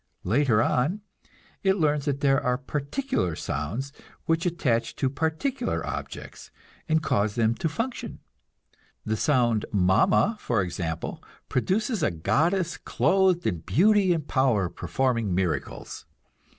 [0.23, 1.01] Later on
[1.61, 3.93] it learns that there are particular sounds
[4.25, 6.49] which attach to particular objects,
[6.89, 8.17] and cause them to function.
[9.05, 16.07] The sound "Mama," for example, produces a goddess clothed in beauty and power, performing miracles.